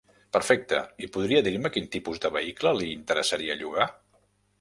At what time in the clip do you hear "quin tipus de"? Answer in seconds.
1.75-2.31